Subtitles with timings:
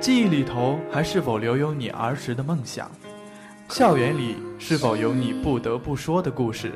[0.00, 2.90] 记忆里头还是否留有你儿时的梦想？
[3.68, 6.72] 校园里是否有你不得不说的故事？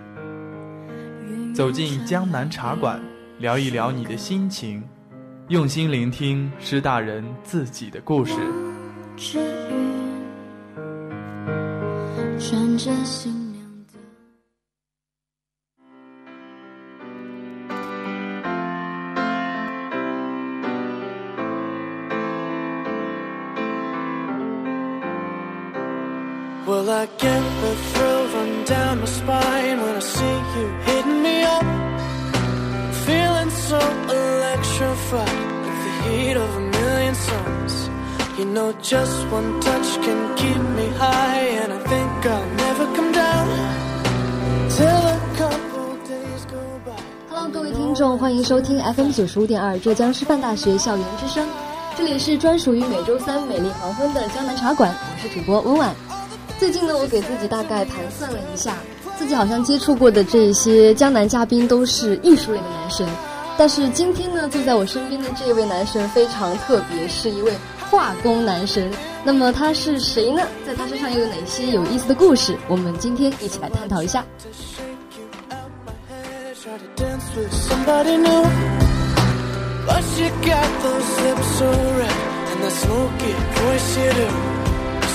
[1.55, 3.01] 走进江南茶馆，
[3.39, 4.83] 聊一聊你的心情。
[5.49, 8.35] 用心聆听师大人自己的故事。
[12.39, 13.42] 穿着新
[26.73, 31.43] Well, I get the thrill run down my spine when I see you hitting me
[31.43, 31.67] up.
[33.05, 33.79] Feeling so
[34.09, 35.53] electrified.
[35.63, 37.89] with the heat of a million suns.
[38.39, 43.13] You know, just one touch can keep me high, and I think I'll never come
[43.13, 43.47] down
[44.71, 46.97] till a couple days go by.
[47.29, 51.47] Hello，各位听众，欢迎收听 FM 九十五点二浙江师范大学校园之声，
[51.97, 55.95] 这里是专属于每周三美丽黄昏的江南茶馆，我是主播温婉。
[56.63, 58.77] 最近呢，我给自己大概盘算了一下，
[59.19, 63.05] 自己好像接触过的这些江南嘉宾都是艺术类的男生。
[63.59, 67.53] 但是今天呢，坐在我身边的这一位男神非常特别，是一位
[67.91, 68.89] 化工男神。
[69.25, 70.47] 那么他是谁呢？
[70.65, 72.57] 在他身上又有哪些有意思的故事？
[72.69, 74.25] 我们今天一起来探讨一下。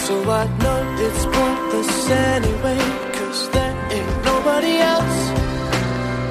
[0.08, 2.80] So I know it's perfect anyway
[3.12, 5.20] cause there ain't nobody else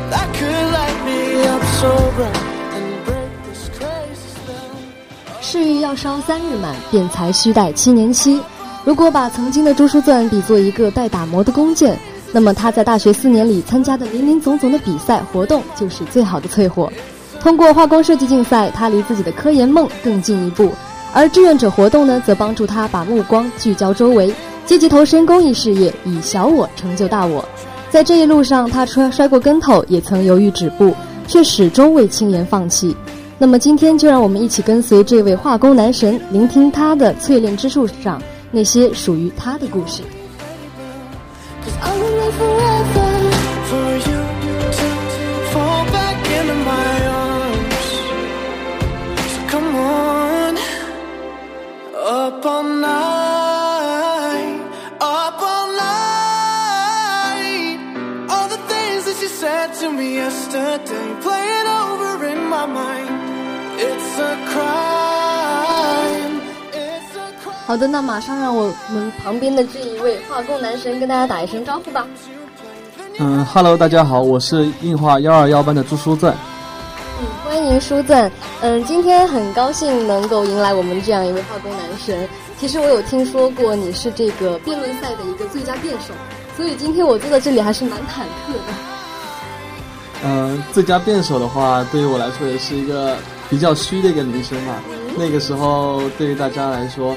[0.09, 2.41] that could light me up so bright
[2.72, 8.41] and break this crazy love 事欲要烧三日满便才须待七年期
[8.86, 11.98] 如果把曾经的朱书钻比作一个待打磨的弓箭
[12.32, 16.91] 那么他在大学四年里参加的林林总总的比赛活动就是最好的淬火。
[17.41, 20.72] 通过化工设计竞赛他离自己的科研梦更进一步。
[21.16, 24.31] 而志愿者活动呢，则帮助他把目光聚焦周围，
[24.66, 27.43] 积极投身公益事业，以小我成就大我。
[27.88, 30.94] 在这一路上，他摔摔过跟头，也曾犹豫止步，
[31.27, 32.94] 却始终未轻言放弃。
[33.38, 40.03] 那么今天就让我们一起跟随这位化工男神，聆听他的淬炼之路上那些属于他的故事。
[67.66, 72.04] 好的，那马上让我们旁边的这一位化工男神跟大家打一声招呼吧。
[73.20, 76.34] 嗯，Hello，大家好，我是硬化幺二幺班的朱书赞。
[77.20, 78.31] 嗯，欢迎书赞。
[78.62, 82.28] 嗯，今天很高兴能够迎来我们这样一位化工男神。
[82.59, 86.12] 其实我有听说过你是这个辩论赛的一个最佳辩手，
[86.56, 88.96] 所以今天我坐在这里还是蛮忐忑的。
[90.25, 93.16] 嗯，最佳辩手的话，对于我来说也是一个
[93.50, 94.77] 比较虚的一个名声嘛。
[95.19, 97.15] 那个时候，对于大家来说。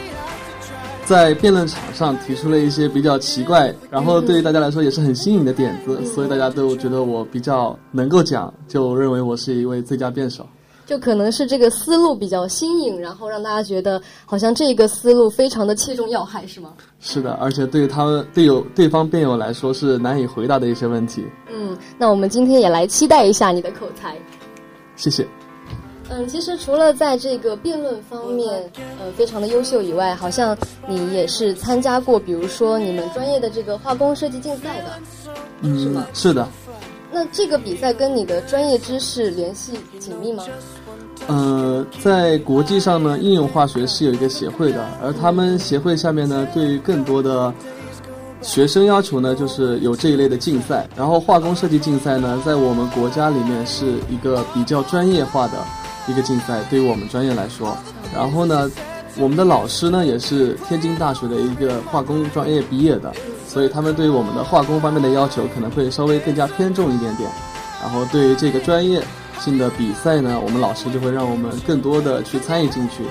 [1.06, 10.46] 在辩论场上提出了一些比较奇怪，然后对于大家来说也是很新颖的点子，所以大家都觉得我比较能够讲，就认为我是一位最佳辩手。
[10.90, 16.74] 就可能是这个思路比较新颖，然后让大家觉得好像这个思路非常的切中要害，是吗？
[17.00, 21.24] 是的，而且对他们对友对方辩友来说是难以回答的一些问题。
[21.54, 24.18] 嗯，那我们今天也来期待一下你的口才。
[24.96, 25.28] 谢谢。
[26.10, 28.68] 嗯，其实除了在这个辩论方面，
[29.00, 34.86] 呃，非常的优秀以外，好像你也是参加过，比如说你们专业的这个化工设计竞赛的，
[35.62, 36.08] 嗯是吗？
[36.16, 36.48] 是的。
[37.12, 40.46] 那这个比赛跟你的专业知识联系紧密吗？
[41.30, 47.54] 呃，在国际上呢，应用化学是有一个协会的，而他们协会下面呢，对于更多的
[48.42, 50.88] 学生要求呢，就是有这一类的竞赛。
[50.96, 55.54] 然后化工设计竞赛呢，在我们国家里面是一个比较专业化的。
[56.08, 57.78] 一个竞赛对于我们专业来说，
[58.12, 58.68] 然后呢，
[59.20, 63.14] 我们的老师呢也是天津大学的一个化工专业毕业的，
[63.48, 67.30] 所以他们对于我们的化工方面的要求可能会稍微更加偏重一点点。
[67.80, 69.04] 然后对于这个专业
[69.39, 73.03] 性的比赛呢，我们老师就会让我们更多的去参与进去，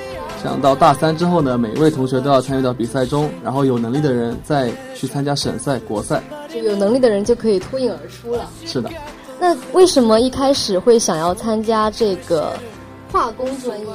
[0.42, 6.22] 这样到大三之后呢，每一位同学都要参与到比赛中，然后有能力的人再去参加省赛、国赛。
[6.48, 8.48] 就有能力的人就可以脱颖而出了。
[8.64, 8.90] 是的，
[9.38, 12.52] 那为什么一开始会想要参加这个
[13.12, 13.86] 化工专业？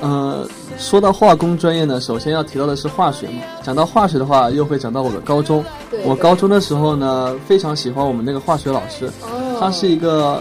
[0.00, 0.48] 呃，
[0.78, 3.42] 说到化工专业呢，首先要提到的是化学嘛。
[3.62, 5.62] 讲到化学的话，又会讲到我的高中。
[5.90, 10.40] 对我高中的时候呢，非常喜欢我们那个化学老师，哦他是一个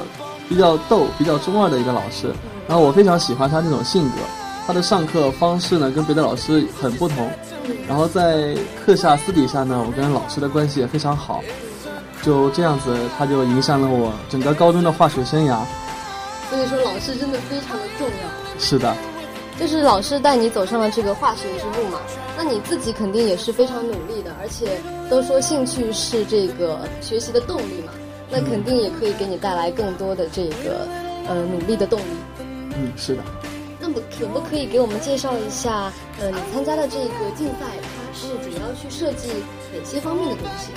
[0.49, 2.33] 比较逗、比较中二的一个老师，
[2.67, 4.17] 然后我非常喜欢他那种性格。
[4.65, 7.31] 他的上课方式呢，跟别的老师很不同。
[7.87, 8.55] 然后在
[8.85, 11.41] 课下私底下呢，我跟老师的关系也非常好。
[12.21, 15.59] 就这样子，他就影响了我整个高中的化学生涯。
[16.49, 18.59] 所以说老师真的非常的重要。
[18.59, 18.95] 是的，
[19.59, 21.99] 就是老师带你走上了这个化学之路嘛，
[22.37, 27.93] 那你自己肯定也是非常努力的，而且都说兴趣是这个学习的动力嘛，
[28.31, 30.87] 那肯定也可以给你带来更多的这个
[31.27, 32.03] 呃努力的动力。
[32.39, 33.23] 嗯，是的。
[33.81, 39.29] 那么可不可以给我们介绍一下，呃，你参加的这个竞赛，它是主要去设计
[39.73, 40.71] 哪些方面的东西？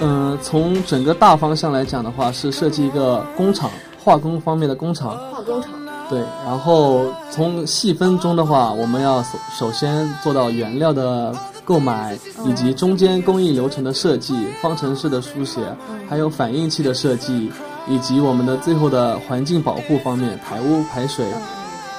[0.00, 3.70] 嗯，从整个大方向来讲的话，是设计一个工厂，
[4.02, 5.16] 化工方面的工厂。
[5.30, 5.70] 化工厂。
[6.10, 11.32] 对，然后从细分中的话，我们要首首先做到原料的
[11.64, 15.60] 购买，以及中间工艺流程的设计、方程式的书写，
[16.08, 17.50] 还有反应器的设计，
[17.88, 21.26] 以及我们的最后的环境保护方面，排污排水，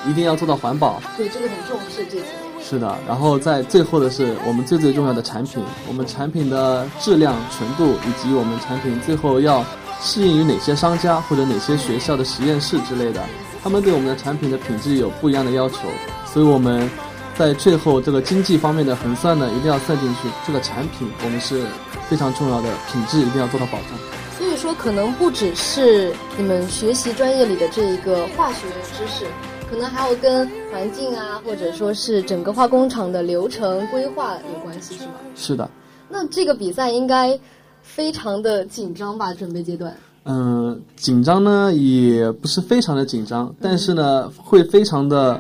[0.08, 1.02] 一定要做到环保。
[1.18, 2.26] 对，这个很重视这些。
[2.66, 9.64] 是的，然后在最后的是我们最最重要的产品，我们产品的质量、纯度，以及我们产品最后要
[10.02, 13.22] 适应于哪些商家或者哪些学校的实验室之类的，
[13.62, 15.80] 他们对我们的产品的品质有不一样的要求，
[16.26, 16.90] 所以我们
[17.36, 20.30] 在最后这个经济方面的核算呢，一定要算进去。
[20.46, 21.66] 这个产品我们是
[22.10, 23.90] 非常重要的，品质一定要做到保障。
[24.38, 29.26] 所以说，可能不只是你们学习专业里的这一个化学知识，
[29.70, 35.14] 可能还要跟环境啊，或者说是整个化工厂的流程规划有关系，是吗？
[35.36, 35.70] 是的，
[36.10, 37.40] 那这个比赛应该
[37.82, 39.34] 非常的紧张吧？
[39.34, 39.96] 准备阶段？
[40.26, 45.40] 嗯，紧张呢也不是非常的紧张，但是呢会非常的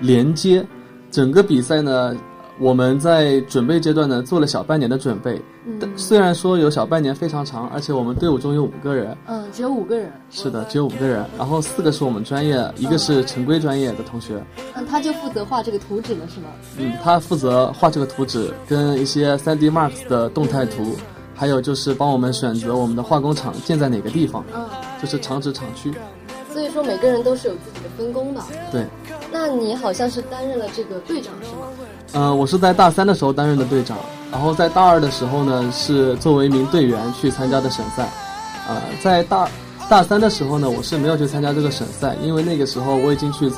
[0.00, 0.64] 连接。
[1.10, 2.14] 整个比赛呢，
[2.58, 5.40] 我们在准备阶段呢做了小半年的准备。
[5.68, 10.12] 嗯虽然说有小半年非常长，而且我们队伍中有五个人，嗯，只有五个人。
[10.30, 14.40] 是的，只有五个人，然后四个是我们专业，一个是城规专业的同学。
[14.74, 16.46] 嗯他就负责画这个图纸了，是吗？
[16.78, 20.94] 嗯，他负责画这个图纸，跟一些 3D Max 的动态图，
[21.34, 24.64] 还有就是帮我们选择我们的化工厂建在哪个地方，嗯，
[25.02, 25.92] 就是厂址厂区。
[26.52, 28.40] 所以说每个人都是有自己的分工的。
[28.70, 28.86] 对。
[29.38, 31.68] 那你好像是担任了这个队长是吗？
[32.14, 33.98] 呃，我是在大三的时候担任的队长，
[34.32, 38.08] 然后在大二的时候呢，是作为一名队员去参加的省赛。
[38.66, 39.46] 呃，在大
[39.90, 43.52] 大三的时候呢，我是没有去参加这个省赛，因为那个时候我已经去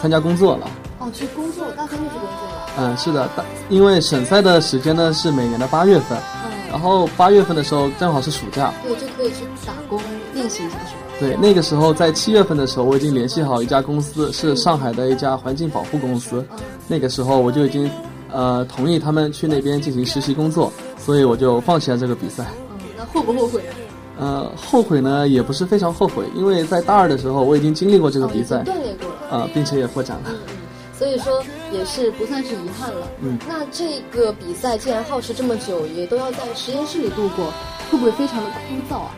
[0.00, 0.70] 参加工作了。
[1.00, 2.70] 哦，去工作，大三就去工作了。
[2.78, 8.72] 嗯，是的，大因为省赛的时间呢是每年的八月份，嗯，然后八月份的时候正好是暑假。
[8.84, 10.00] 对，就可以去打工
[10.32, 11.05] 练习一下，是吧？
[11.18, 16.44] 对，那个时候在七月份的时候，我已经联系好一家公司，是上海的一家环境保护公司。
[16.86, 17.90] 那个时候我就已经，
[18.30, 22.44] 呃，同意他们去那边进行实习工作，所以我就放弃了这个比赛。
[22.70, 23.72] 嗯，那后不后悔啊？
[24.18, 29.14] 呃，后悔呢也不是非常后悔，因为在大二的时候我已经经历过这个比赛哦，锻炼过了。
[29.30, 30.24] 呃，并且也获奖了。
[30.28, 30.56] 嗯嗯，
[30.98, 31.42] 所以说
[31.72, 33.08] 也是不算是遗憾了。
[33.22, 37.46] 嗯，那这个比赛既然耗时这么久，也都要在实验室里度过，
[37.90, 39.12] 会不会非常的枯燥啊？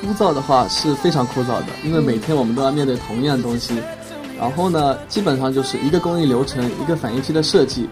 [0.00, 3.74] 枯燥的话是非常枯燥的，因为每天我们都要面对同一样东西。
[4.38, 7.88] 然后呢，基本上就是一个工艺流程，一个反应器的设计。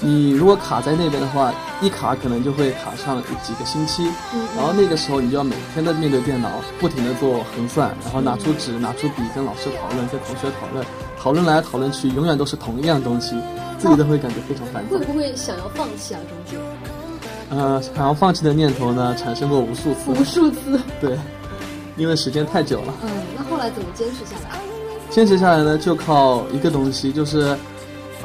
[0.00, 4.08] 你如果卡在那边的话，一卡可能就会卡上几个星期。
[4.32, 6.48] 嗯然后那个时候你就要每天的面对电脑，
[6.78, 10.86] 不停的做横算，然后拿出纸、拿出笔跟老师讨论，跟同学讨论，
[11.20, 13.34] 讨论来讨论去，永远都是同一样东西，
[13.80, 15.04] 自己都会感觉非常烦躁会。
[15.04, 16.20] 不会想要放弃啊？
[16.28, 16.60] 中间
[17.50, 20.12] 呃，想要放弃的念头呢，产生过无数次。
[20.12, 20.78] 无数次。
[21.00, 21.18] 对，
[21.98, 22.94] 因为时间太久了。
[23.02, 24.58] 嗯，那后来怎么坚持下来？
[25.10, 27.56] 坚持下来呢，就靠一个东西，就是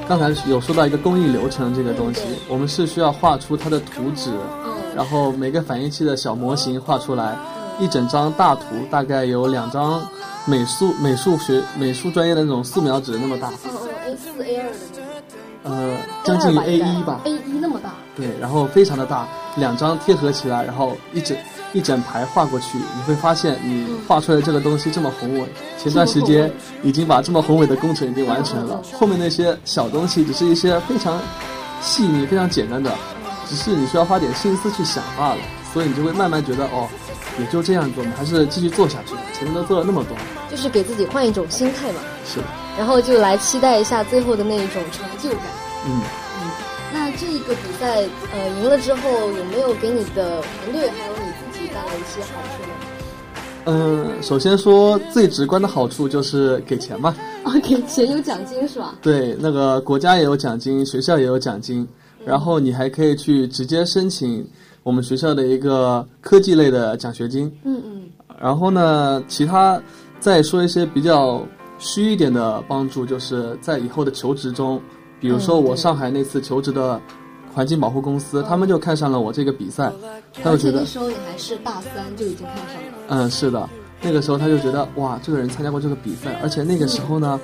[0.07, 4.31] 刚才有说到一个工艺流程这个东西，我们是需要画出它的图纸，
[4.65, 7.37] 嗯，然后每个反应器的小模型画出来，
[7.79, 10.05] 一整张大图大概有两张
[10.45, 15.02] 美术美术学美术专业的那种素描纸那么大，嗯嗯，A 四 A 二的那种。
[15.63, 17.21] 呃，将近于 A 一吧。
[17.25, 17.93] A 一那么大。
[18.15, 21.35] 对，然后非常的大，两张贴合起来，然后一整
[21.73, 25.47] 一整排画过去，你会发现你画出来这个东西这么宏伟。
[25.77, 26.51] 前段时间
[26.83, 31.19] 已经把这么宏伟的工程已经完成了，后面那些小东西只是一些非常
[31.81, 32.91] 细腻、非常简单的，
[33.49, 35.41] 只是你需要花点心思去想罢了。
[35.73, 36.87] 所以你就会慢慢觉得，哦，
[37.39, 39.21] 也就这样子，我们还是继续做下去吧。
[39.33, 40.15] 前面都做了那么多，
[40.51, 41.99] 就是给自己换一种心态嘛。
[42.27, 42.45] 是的。
[42.77, 45.41] 然后就来期待一下最后的那一种成就感。
[45.85, 46.01] 嗯
[46.41, 46.49] 嗯，
[46.93, 48.03] 那这一个比赛，
[48.33, 52.69] 呃，赢了之后有没有给你的团队还有你自己带来一些好处呢？
[53.65, 57.15] 嗯，首先说最直观的好处就是给钱嘛。
[57.43, 58.95] 啊， 给钱有奖金是吧？
[59.01, 61.87] 对，那个国家也有奖金，学校也有奖金，
[62.25, 64.45] 然后你还可以去直接申请
[64.83, 67.49] 我们学校的一个科技类的奖学金。
[67.63, 68.03] 嗯嗯。
[68.41, 69.81] 然后呢，其他
[70.19, 71.41] 再说一些比较
[71.83, 74.81] 虚一点的帮助，就是在以后的求职中，
[75.19, 76.99] 比如说我上海那次求职的
[77.53, 79.91] 环境保护公司，他们就看上了我这个比赛，
[80.41, 82.97] 他就觉得那，时候你还是大三就已经看上了。
[83.09, 83.69] 嗯，是的，
[84.01, 87.37] 那个时候他就觉得哇，这个人参加过这个比赛，而且那个时候呢，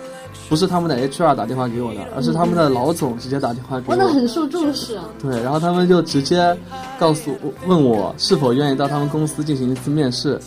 [0.47, 4.09] 不是他们的 HR 打电话给我的，而是他们的老总直接打电话给我，那我。
[4.09, 5.03] 很受重视啊。
[5.21, 6.57] 对，然后他们就直接
[6.97, 7.35] 告诉
[7.67, 10.39] 问我是否愿意到他们公司进行一次面试，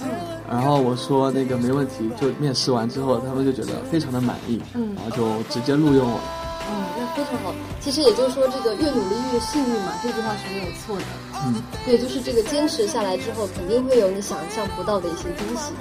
[0.52, 6.22] 然后我说那个没问题，就面试完之后，他们就觉得非常的满意，嗯然后就直接录用我了。
[6.68, 7.54] 嗯，那非常好。
[7.80, 11.04] 其实也就是说，这个越努力越幸运嘛，这句话是没有错的。
[11.46, 11.54] 嗯，
[11.86, 15.72] 对，就是这个坚持下来之后，肯定会有你想象不到的一些惊喜。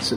[0.00, 0.16] 是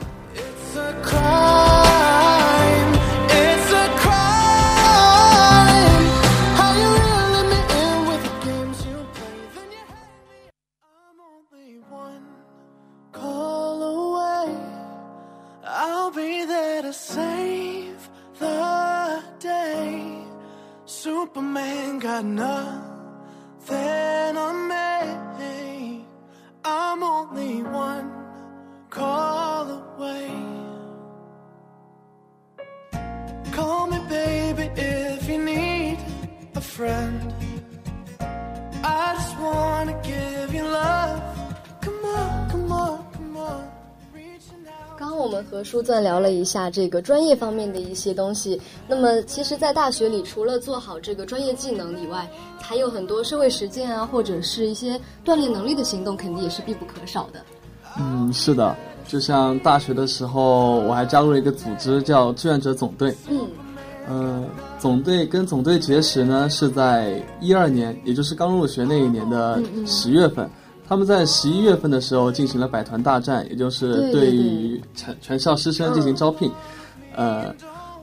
[22.16, 22.55] got nothing
[45.36, 48.60] 们和舒钻聊了一下这个专业方面的一些东西。
[48.88, 57.42] 那么，其实，在大学里，除了做好这个专业技能以外，还有很多社会实践啊，或者是一些锻炼能力的行动，肯定也是必不可少的。
[58.00, 58.76] 嗯，是的，
[59.08, 63.14] 就像大学的时候，我还加入了一个组织叫志愿者总队。
[63.30, 63.46] 嗯
[64.08, 64.44] 呃，
[64.78, 70.48] 总队跟总队结识呢是在一二年，也就是刚入学那一年的十月份。
[70.88, 76.52] 他们在十一月份的时候进行了百团大战，也就是对于全全校师生进行招聘。
[77.16, 77.54] 呃，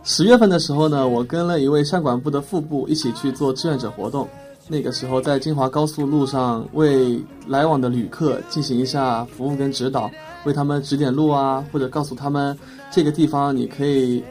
[0.03, 4.29] 十月份的时候呢，我跟了一位善管部的副部一起去做志愿者活动。
[4.69, 10.11] 那个时候在金华高速路上为来往的旅客进行一下服务跟指导，
[10.45, 12.57] 为他们指点路啊，或者告诉他们
[12.91, 14.23] 这个地方你可以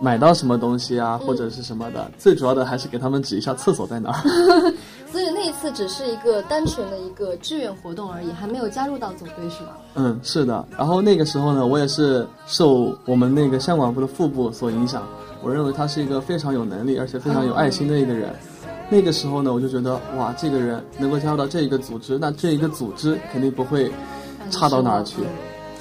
[0.00, 2.10] 买到什么东西啊，或者是什么的。
[2.18, 4.20] 最主要的还是给他们指一下厕所在哪儿。
[5.10, 9.70] 所以那一次只是一个单纯的一个志愿活动而已，还没有加入到总队是吗？
[9.94, 10.66] 嗯，是的。
[10.76, 15.06] 然后那个时候呢，我也是受我们那个相管部的副部所影响，
[15.40, 18.34] 我认为他是一个非常有能力而且非常有爱心的一个人。
[18.90, 23.90] 那个时候呢，我就觉得哇，这个人能够加入到这一个组织，那这一个组织肯定不会
[24.50, 25.22] 差到哪儿去。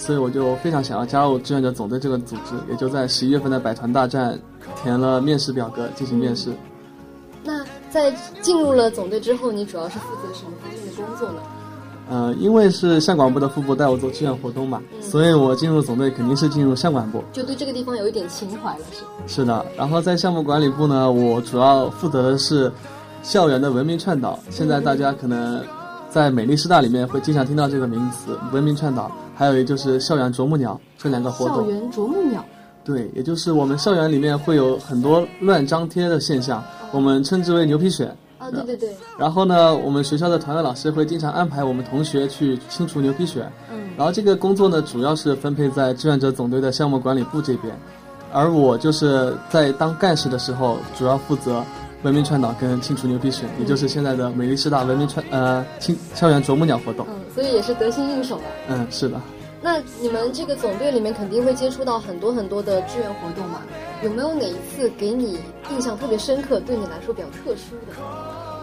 [0.05, 4.38] 所以我就非常想要加入志愿者总队这个组织，也就在十一月份的百团大战
[4.83, 6.51] 填了面试表格进行面试。
[7.41, 11.41] 那在进入了总队之后，你主要是负责什么方面的工作呢？
[12.10, 17.24] 呃，因为是相管部的副部带我做志愿活动嘛，所以我进入总队肯定是进入相管部。
[17.31, 18.83] 就对这个地方有一点情怀了，
[19.25, 19.36] 是？
[19.36, 22.69] 是的，然后在项目管理部呢，我主要负责的是
[23.24, 24.38] 校园的文明倡导。
[24.50, 25.63] 现在大家可能
[26.13, 31.63] 在美丽师大里面会经常听到这个名词“文明倡导”，还有一就是校园啄木鸟这两个活动。
[31.63, 32.46] 校园啄木鸟。
[32.84, 38.10] 对，也就是我们校园里面会有很多乱张贴的现象，我们称之为牛皮癣。
[38.38, 43.39] 啊，对对对，然后呢，我们学校的团委老师会经常安排我们同学去清除牛皮癣。
[43.72, 47.75] 嗯然后这个工作呢，主要是分配在志愿者总队的项目管理部这边，
[48.32, 51.63] 而我就是在当干事的时候，主要负责
[52.03, 57.05] 文明传导跟清除牛皮癣，也就是现在的美丽师大文明传呃清校园啄木鸟活动。
[57.10, 58.43] 嗯，所以也是得心应手了。
[58.69, 59.19] 嗯，是的。
[59.62, 63.62] 那你们这个总队里面肯定会接触到很多很多的志愿活动嘛？
[64.03, 65.39] 有没有哪一次给你
[65.72, 67.93] 印象特别深刻，对你来说比较特殊的？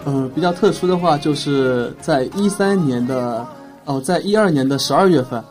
[0.05, 3.47] 呃，比较特殊的话，就是在一三年的
[3.87, 5.43] 哦，在一二年的十二月份，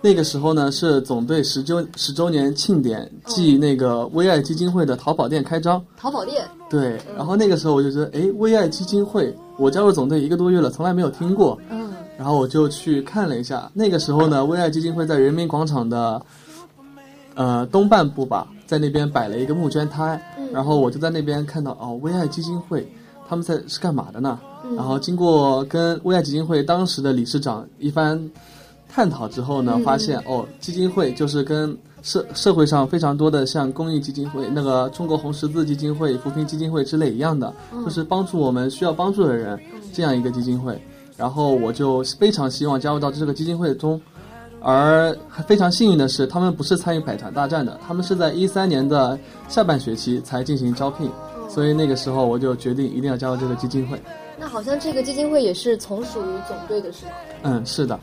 [0.00, 5.84] 那个时候呢是总队十周十周年庆典暨那个微爱基金会的淘宝店开张。
[5.96, 11.58] 淘宝店，对，然后那个时候我就觉得，哎，微爱基金会，我加入总队一个多月了，从来没有听过。
[11.68, 16.22] 嗯，然后我就去看了一下，那个时候呢，微爱基金会在人民广场的
[17.34, 20.20] 呃东半部吧，在那边摆了一个募捐摊，
[20.52, 22.86] 然后我就在那边看到哦，微爱基金会
[23.28, 24.38] 他们在是干嘛的呢？
[24.76, 28.30] 然后经过跟微爱基金会当时的理事长一番
[28.88, 37.52] 探讨之后呢，发现哦，基金会就是跟社社会上非常多的像公益基金会、那个中国红十字基金会、扶贫基金会之类一样的，
[37.84, 39.58] 就是帮助我们需要帮助的人
[39.92, 40.80] 这样一个基金会。
[41.16, 44.00] 然后我就非常希望加入到这个基金会中。
[44.60, 45.16] 而
[45.46, 49.16] 非常幸运的是，他们不是参与百团大战的，他们是在一三年的
[49.48, 51.08] 下半学期才进行招聘，
[51.48, 54.00] 所以那个时候我就决定一定要加入这个基金会。
[54.36, 57.12] 那好像这个基金会也是从属于总队的是吗？
[57.44, 57.98] 嗯，是的。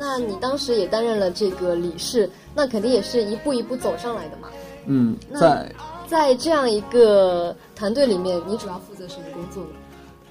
[0.00, 4.48] 那你当时也担任了这个理事，那肯定也是一步一步走上来的嘛。
[4.86, 5.70] 嗯，在
[6.08, 9.70] 在这样一个团队里面，你主要负责什么工作呢？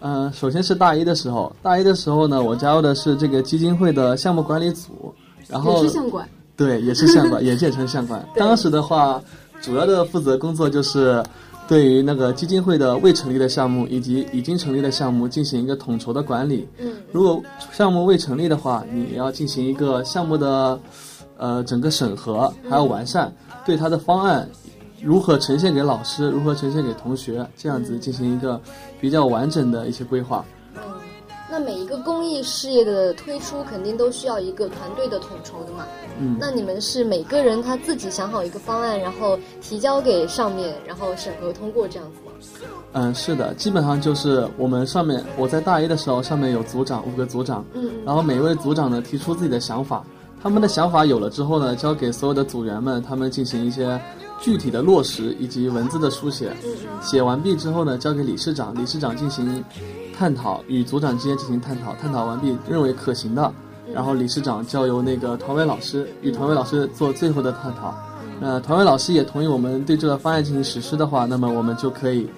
[0.01, 5.13] 嗯，首先是大一的时候，大一的时候呢，我加入的是这个基金会的项目管理组。
[5.47, 8.23] 然后也是相管，对，也是相管，也简称相管。
[8.35, 9.19] 当时的话，
[9.61, 11.23] 主要的负责工作就是
[11.69, 16.67] 对于那个基金会的未成立的项目以及已经成立的项目进行一个统筹的管理。
[16.79, 17.39] 嗯，如果
[17.71, 20.79] 项目未成立的话，你要进行一个项目的
[21.37, 23.31] 呃整个审核，还要完善，
[23.67, 24.49] 对它的方案
[24.99, 28.59] 如何呈现给老师，如何呈现给同学，这样子进行一个
[28.99, 30.43] 比较完整的一些规划。
[31.51, 35.85] 那每一个公益事业的推出，肯定都需要一个团队的统筹的嘛。
[36.19, 42.31] 嗯，那你们是每个人他自己想好一个方案，然后提交给上面，然后审核通过这样子吗？
[42.93, 50.03] 嗯，是的，基本上就是我们上面，我在大一的时候，上面有组长五个组长，嗯，然后每一位组长呢提出自己的想法，
[50.41, 53.99] 他们的想法有了之后呢，交给所有的组员们，他们进行一些
[54.41, 59.63] 具体的落实以及文字的书写，嗯写完毕之后呢，交给理事长，理事长进行。
[60.19, 63.53] 探讨与组长之间进行探讨，探讨完毕认为可行的，
[63.93, 67.95] 然后理事长交由那个团委老师与团委老师做最后的探讨。
[68.37, 72.29] 那团委老师也同意我们对这个方案进行实施的话，那么我们就可以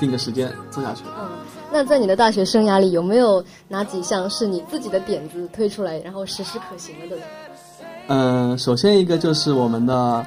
[0.00, 1.02] 定个时间做下去。
[1.20, 1.28] 嗯，
[1.70, 7.22] 那在你的大学生涯里，有没有哪几项是你自己的点子推出来，然后实施可行了的？
[8.08, 10.24] 嗯，首先一个就是我们的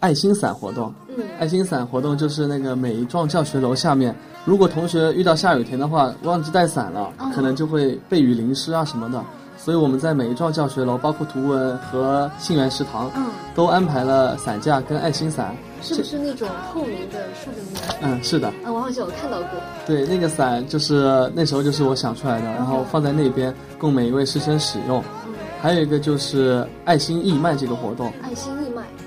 [0.00, 0.92] 爱心伞活动。
[1.08, 4.14] 嗯，爱心伞活动就是那个每一幢教学楼下面。
[4.44, 9.22] 如果同学遇到下雨天的话，忘记带伞了，可能就会被雨淋湿啊什么的。
[9.58, 15.54] 所以我们在每一幢教学楼，包括图文和信源食堂，嗯，都安排了伞架跟爱心伞。
[15.82, 17.58] 是不是那种透明的树的
[18.00, 18.48] 那嗯，是的。
[18.64, 19.48] 啊，我好像有看到过。
[19.86, 25.04] 对，那个伞就是那时候就是我想出来的，然后放在那边供每一位师生使用。
[25.26, 28.10] 嗯，还有一个就是爱心义卖这个活动。
[28.22, 28.50] 爱心。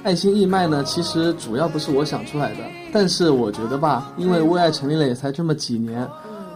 [0.03, 2.57] 爱心义卖呢，其实主要不是我想出来的，
[2.91, 6.05] 但是我觉得吧，因为为爱成立了也才这么几年，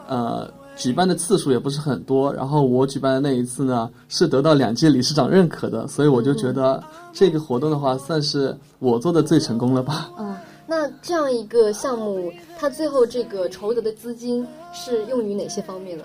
[0.06, 6.84] 呃，举办的次数也不是很多，然后我举办的那一次呢，是得到两届理事长认可的，所以我就觉得
[7.14, 10.12] 这个活动的话，算是我做的最成功了吧。
[10.20, 10.36] 嗯，
[10.68, 12.30] 那这样一个项目，
[12.60, 16.04] 它最后这个筹得的资金是用于哪些方面呢？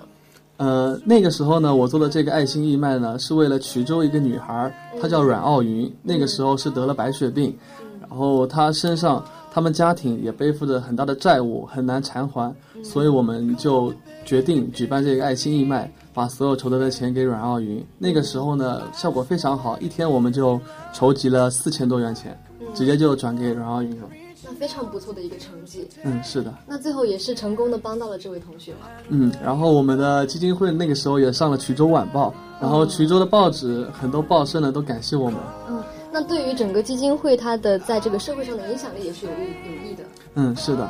[0.57, 7.53] 呃，那个时候呢，我做的这个爱心义卖呢，是为了衢州一个女孩，她叫阮傲云，那个时候是得了白血病，
[7.99, 13.91] 然后她身上，他们家庭也背负着很大的债务，很难偿还，所以我们就
[14.23, 17.83] 决定举办这个爱心义卖，把所有筹得的钱给阮傲云。
[17.97, 20.61] 那个时候呢，效果非常好，一天我们就
[20.93, 22.39] 筹集了四千多元钱，
[22.75, 24.07] 直接就转给阮傲云了。
[24.45, 25.87] 那非常不错的一个成绩。
[26.03, 26.53] 嗯，是的。
[26.67, 28.87] 那最后也是成功的帮到了这位同学嘛？
[29.09, 35.39] 嗯，然后我们的基金会那个时候也上了衢州晚报，然后衢州的报纸很多报社呢都感谢我们。
[35.69, 40.03] 嗯，那对于整个基金会它的在这个社会上的影响力也是有益有益的。
[40.35, 40.89] 嗯，是的。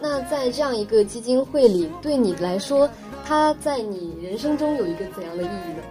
[0.00, 2.88] 那在这样一个基金会里，对你来说，
[3.24, 5.82] 它在你人生中有一个怎样的意义呢？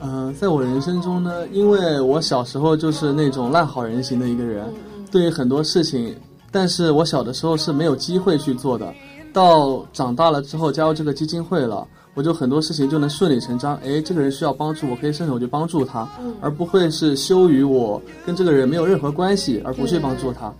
[0.00, 4.66] 嗯，在我人生中呢，因为我小时候就是那种烂好人型的一个人。
[5.14, 6.12] 对于很多事情，
[6.50, 8.92] 但是我小的时候是没有机会去做的。
[9.32, 13.76] 到长大了之后加入这个基金会了，我就很多事情就能顺理成章。
[13.84, 16.08] 哎，这个人需要帮助，我可以伸手去帮助他，
[16.40, 20.52] 而不会是羞于我跟这个人没有任何关系而不去帮助他。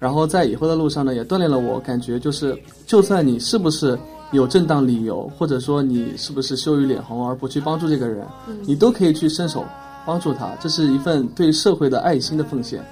[0.00, 3.96] 然后在以后的路上呢，也锻炼了我，感觉就是就算你是不是
[4.32, 8.26] 有正当理由，或者说你是不是羞于脸红而不去帮助这个人，
[8.66, 9.64] 你都可以去伸手
[10.04, 10.50] 帮助他。
[10.60, 12.84] 这是一份对社会的爱心的奉献。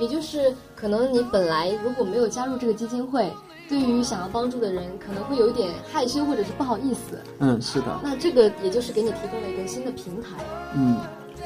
[0.00, 3.30] 也就是可能你本来如果没有加入这个基金会，
[3.68, 7.20] 对于想要帮助的人，可能会有一点害羞或者是不好意思。
[7.38, 8.00] 嗯，是的。
[8.02, 10.42] 那这个也就是给你提供了一个新的平台。
[10.74, 10.96] 嗯，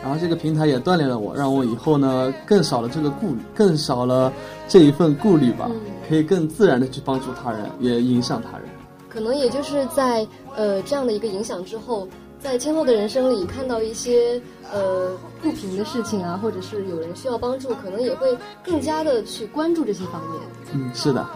[0.03, 4.33] 然后这个平台也锻炼了我，让我以后呢更少了这个顾虑，更少了
[4.69, 5.69] 这一份顾虑吧，
[6.09, 8.69] 可以更自然的去帮助他人，也影响他人。
[9.09, 12.07] 可能也就是在呃这样的一个影响之后。
[12.45, 14.39] 在今后的人生里，看到一些
[14.71, 20.39] 呃不平的事情啊，或者是有人需要帮助，可能也会更加的去关注这些方面。
[20.75, 21.27] 嗯，是的。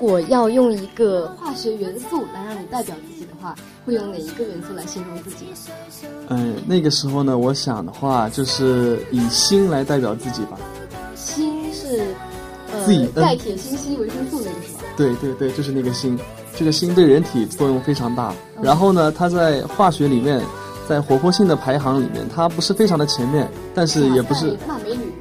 [0.00, 5.44] 果要用一个化学元素来让你代表自己的话，会用哪一个元素来形容自己？
[6.28, 10.58] 嗯，那个时候呢，我想的话就是以锌来代表自己吧。
[11.14, 12.02] 锌是
[12.72, 14.80] 呃钙、铁、锌、硒、维生素那个是吧？
[14.96, 16.18] 对对对，就是那个锌，
[16.56, 18.32] 这个锌对人体作用非常大。
[18.62, 20.40] 然后呢，它在化学里面，
[20.88, 25.12] 在活泼性的排行里面，它不是非常的前面，但是也不是大美女。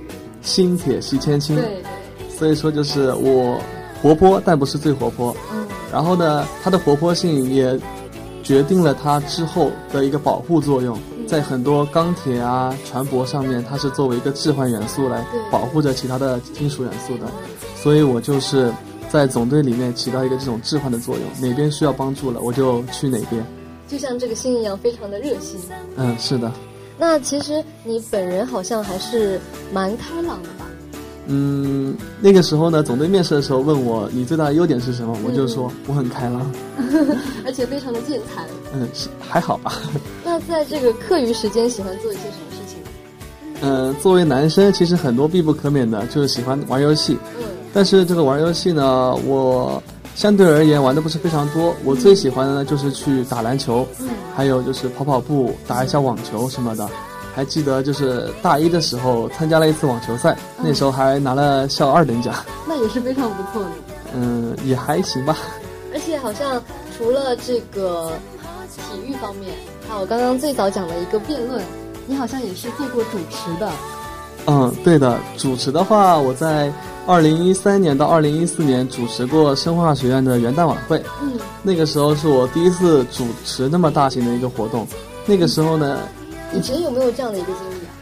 [0.41, 1.55] 锌、铁、硒、铅、氢。
[1.55, 3.59] 对对，所以说就是我
[4.01, 5.35] 活泼，但不是最活泼。
[5.51, 7.79] 嗯，然后呢，它的活泼性也
[8.43, 17.25] 决定了它之后的一个保护作用，在很多钢铁啊、船舶上面，它是作为一个置换元素来保护着其他的金属元素的。
[17.75, 18.71] 所以我就是
[19.09, 23.45] 在总队里面起到一个这种置换的作用，哪边需要帮助了，我就去哪边。
[23.87, 25.59] 就像这个心一样，非常的热心。
[25.95, 26.51] 嗯，是的。
[26.97, 29.39] 那其实你本人好像还是
[29.73, 30.65] 蛮开朗的吧？
[31.27, 36.51] 嗯，那个时候呢，总队面试的时候问我你最大的优点是什么，我就说我很开朗。
[37.45, 38.45] 而且非常的健谈。
[38.73, 39.73] 嗯，是还好吧。
[40.25, 42.79] 那在这个课余时间喜欢做一些什么事情？
[43.61, 47.17] 嗯，作为男生，其实很多必不可免的就是喜欢玩游戏。
[47.37, 49.81] 嗯，但是这个玩游戏呢，我
[50.15, 51.75] 相对而言玩的不是非常多。
[51.83, 56.89] 我最喜欢的呢就是去打篮球，嗯还有就是跑跑步、打一下网球什么的。
[57.39, 62.35] 还记得就是大一的时候参加了一次网球赛，那时候还拿了校二等奖。
[62.67, 63.69] 那也是非常不错的。
[64.13, 65.37] 嗯，也还行吧。
[65.93, 66.61] 而且好像
[66.97, 68.11] 除了这个
[68.75, 69.55] 体育方面，
[69.87, 71.63] 还有刚刚最早讲了一个辩论，
[72.07, 73.71] 你好像也是做过主持的。
[74.47, 76.69] 嗯，对的，主持的话，我在
[77.07, 81.01] 二零一三年到二零一四年主持过生化学院的元旦晚会。
[81.21, 84.85] 嗯，那个时候是我第一次主持那么大型的一个活动。
[85.25, 85.99] 那个时候呢，
[86.53, 87.93] 以前有没有这样的一个经历啊？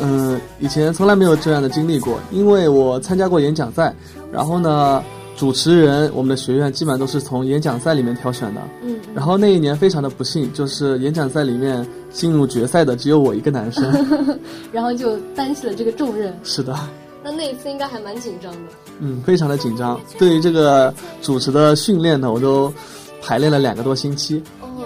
[0.00, 3.94] 嗯，以前从来没有这样的经历过，因为我参加过演讲赛，
[4.32, 5.02] 然后呢，
[5.36, 8.60] 主持人我们的学院基本上都是从演讲赛里面挑选的。
[8.82, 13.84] 嗯，然后那一年非常的不幸，就是演讲赛里面进入决赛的只有我一个男生。
[14.72, 16.36] 然后就担起了这个重任。
[16.42, 16.76] 是的，
[17.22, 18.58] 那那一次应该还蛮紧张的。
[18.98, 20.00] 嗯，非常的紧张。
[20.18, 22.72] 对于这个主持的训练呢，我都
[23.20, 24.42] 排练了两个多星期。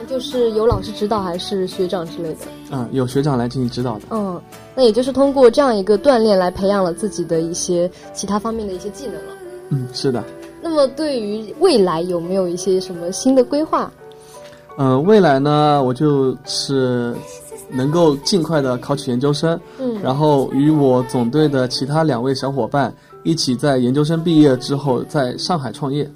[0.07, 2.47] 哦，就是有老师指导还是学长之类的？
[2.71, 4.03] 嗯，有学长来进行指导的。
[4.11, 4.41] 嗯，
[4.75, 9.33] 那也就是通过这样一个锻炼来培养了自己的一些其他方面的一些技能了。
[9.71, 10.23] 嗯，是的。
[10.63, 13.93] 那么对于未来有没有一些什么新的规划？
[14.79, 17.15] 嗯，未来呢，我就是
[17.71, 26.09] 能够尽快的考取研究生，嗯，然后与我总队的其他两位小伙伴一起在研究生毕业之后在上海创业。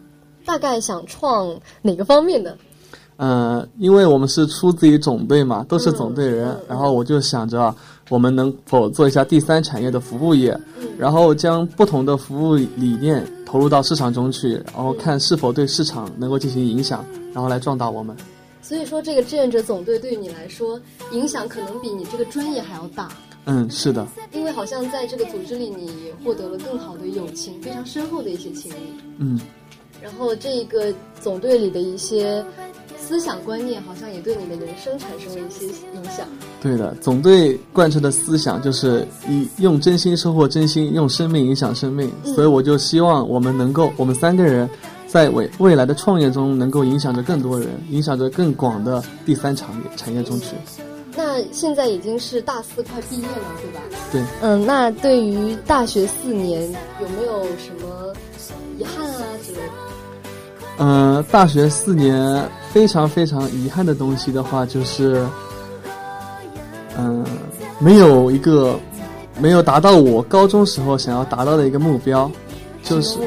[0.45, 2.57] 大概想创哪个方面的？
[3.23, 7.75] 嗯，因为我们是出自于总队嘛，都是总队人，然后我就想着
[8.09, 10.59] 我们能否做一下第三产业的服务业，
[10.99, 17.05] 然后将不同的服务理念投入到市场中去，然后看是否对市场能够进行影响，
[17.35, 18.17] 然后来壮大我们。
[18.63, 20.81] 所以说，这个志愿者总队对于你来说
[21.13, 23.11] 影响可能比你这个专业还要大，
[23.45, 28.99] 嗯，是的，因为好像在这个组织里，你也获得了更好的友情，非常深厚的一些情谊。
[29.19, 29.39] 嗯。
[30.03, 32.43] 然后这个总队里的一些
[33.11, 36.25] 思想观念，好像也对你的人生产生了一些影响。
[36.63, 42.09] 对的，总队贯彻的思想就是以用真心收获真心，用生命影响生命。
[42.25, 44.71] 嗯所以我就希望我们能够，我们三个人
[45.09, 50.55] 在未未来的创业中，能够影响着更多人，影响着更广的第三产业产业中去。
[51.17, 53.81] 那现在已经是大四快毕业了，对吧？
[54.13, 56.63] 对，嗯，那对于大学四年
[57.01, 58.15] 有没有什么
[58.79, 59.73] 遗憾啊之类的？
[60.83, 65.27] 嗯、大学四年非常非常遗憾的东西的话，就是，
[66.97, 67.23] 嗯、
[67.79, 68.81] 没有一个
[69.39, 72.31] 没有达到我高中时候想要达到的一个目标，
[72.83, 73.19] 就是？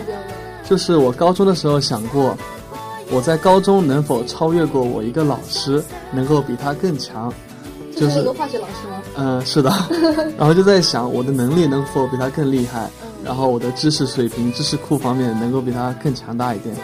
[0.68, 2.36] 就是我高中的时候想过，
[3.12, 7.32] 我在高中能否超越过我一个老师，能够比他更强。
[7.96, 9.04] 这就是那个化学老师吗？
[9.16, 9.70] 嗯，是的，
[10.40, 12.90] 然后就在想我的能力能否比他更厉害，
[13.24, 16.76] 然后我的知识水平、知识库方面能够比他更强大一点。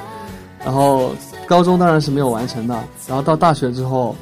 [0.64, 1.12] 然后
[1.48, 2.76] 高中当然是没有完成的，
[3.08, 4.16] 然后到大学之后，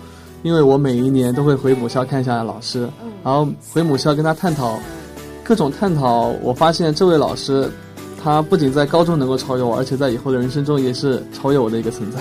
[0.43, 2.89] 因为我每一年都会回母校看一下老师，
[3.23, 4.79] 然后回母校跟他探讨
[5.43, 7.69] 各种探讨，我发现这位老师
[8.23, 12.19] 他不仅在高中能够超越我，而且在以后的人生中也是超越我的一个存在。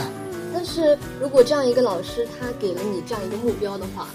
[0.53, 4.07] 但是如果这样一个老师他给了你这样一个目标的话，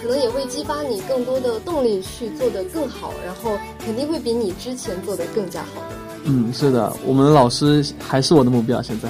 [0.00, 5.96] 可能也会激发你更多的动力去做得更好，然后肯定会比你之前做得更加好的。
[6.24, 9.08] 嗯，是的，我们老师还是我的目标，现在。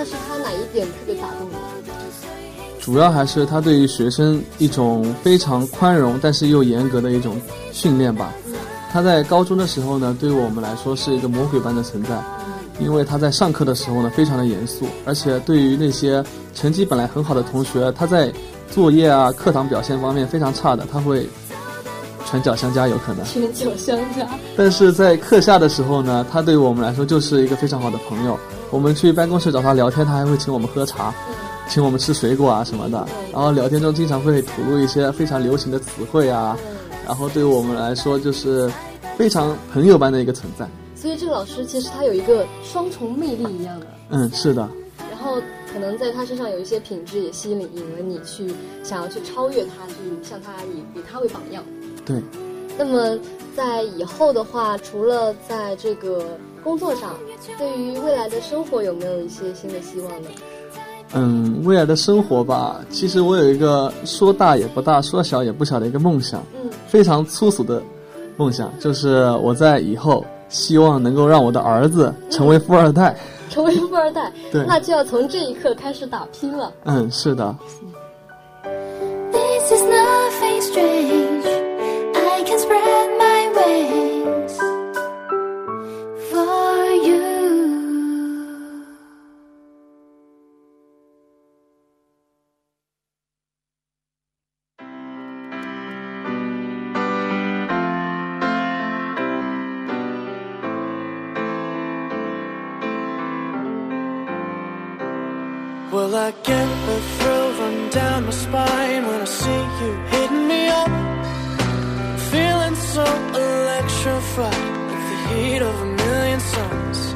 [0.00, 2.80] 那是他哪一点特别打动你？
[2.80, 7.38] 主要还是他对于学生一种非常宽容，但是又严格的一种
[7.70, 8.32] 训练吧。
[8.90, 12.18] 他在高中的时候呢，对于我们来说是一个魔鬼般的存在，
[12.78, 18.32] 因为他在上课的时候呢，非常的严肃，而且对于那些成绩本来很好的同学，他在
[18.70, 21.28] 作业啊、课堂表现方面非常差的，他会
[22.24, 23.22] 拳脚相加，有可能。
[23.26, 24.26] 拳脚相加。
[24.56, 28.40] 但是在课下的时候呢，他对于我们来说就是一个非常好的朋友。
[28.70, 31.12] 我们去办公室找他聊天，他还会请我们喝茶，
[31.68, 33.04] 请我们吃水果啊什么的。
[33.32, 36.56] 然后聊天中经常会吐露一些非常流行的词汇啊，
[37.04, 38.70] 然后对于我们来说就是
[39.16, 40.68] 非常朋友般的一个存在。
[40.94, 43.86] 所以这个老师其实他有一个双重魅力一样的。
[44.10, 44.68] 嗯，是的。
[45.10, 48.54] 然后可能在他身上有一些品质也吸引引了你去
[48.84, 51.64] 想要去超越他，去向他以以他为榜样。
[52.04, 52.22] 对。
[52.78, 53.18] 那么
[53.56, 56.38] 在以后的话，除了在这个。
[56.62, 57.16] 工作上，
[57.58, 60.28] 对于未来的生活有没有一些新的希望呢？
[61.12, 67.82] 嗯，未来的生活吧，其实我有一个说大也不大，说小也不小的一个梦想，嗯，非常粗俗的
[68.36, 73.16] 梦想，就是我在以后希望能够让我的儿子成为富二代，
[73.50, 76.72] 成为富二代，对，那就要从这一刻开始打拼了。
[76.84, 77.56] 嗯，是的。
[79.72, 81.59] Well,
[106.30, 110.88] I get a thrill run down my spine when I see you hitting me up.
[112.30, 114.54] Feeling so electrified
[114.86, 117.14] with the heat of a million suns.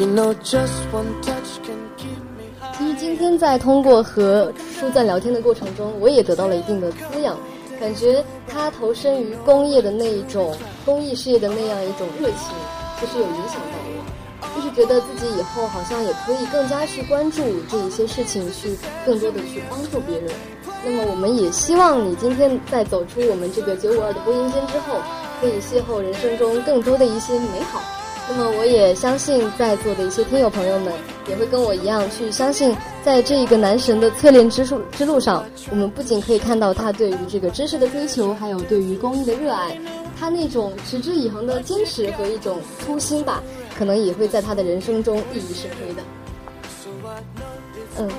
[0.00, 2.76] You know, just one touch can keep me high.
[2.76, 7.38] 其实今天在通过和舒赞聊天的过程中，我也得到了一定的滋养，
[7.78, 12.50] 感觉他投身于工业的那一种公益事业的那样一种热情，
[12.98, 13.85] 其实有影响到。
[14.56, 20.30] 就是觉得自己以后好像也可以更加去关注这一些事情，去更多的去帮助别人。
[20.82, 24.98] 那么，我们也希望你今天在走出我们这个九五二的播音间之后，
[25.40, 27.82] 可以邂逅人生中更多的一些美好。
[28.28, 30.92] 那么，我也相信在座的一些听友朋友们
[31.28, 39.78] 也会跟我一样去相信，在这一个男神的淬炼之路之路上，我们不仅可以看到他对于这个知识的追求，还有对于公益的热爱，
[40.18, 43.42] 他那种持之以恒的坚持和一种初心吧。
[43.78, 46.02] 可能也会在他的人生中熠熠生辉的。
[47.98, 48.10] 嗯，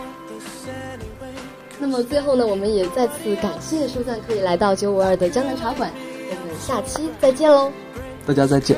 [1.80, 5.92] 那么最后呢，我们也再次感谢舒赞可以来到九五二的江南茶馆，
[6.30, 7.72] 我们下期再见喽！
[8.26, 8.78] 大家再见。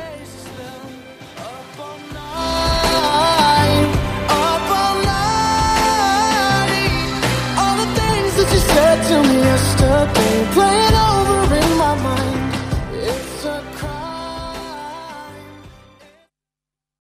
[9.08, 11.09] to me yesterday, playing all